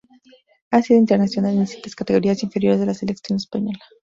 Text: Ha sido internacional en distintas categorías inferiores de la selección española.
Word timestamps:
Ha 0.71 0.81
sido 0.81 0.97
internacional 0.99 1.53
en 1.53 1.59
distintas 1.59 1.93
categorías 1.93 2.41
inferiores 2.41 2.79
de 2.79 2.87
la 2.87 2.95
selección 2.95 3.37
española. 3.37 3.77